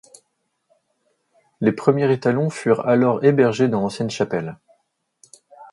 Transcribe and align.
Les 1.59 1.71
premiers 1.73 2.11
étalons 2.11 2.49
furent 2.49 2.87
alors 2.87 3.23
hébergés 3.23 3.67
dans 3.67 3.81
l’ancienne 3.81 4.09
chapelle. 4.09 4.57